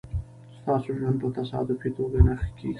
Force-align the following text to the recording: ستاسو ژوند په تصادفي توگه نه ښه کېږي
ستاسو 0.59 0.89
ژوند 0.99 1.17
په 1.21 1.27
تصادفي 1.37 1.89
توگه 1.95 2.19
نه 2.27 2.33
ښه 2.39 2.47
کېږي 2.57 2.69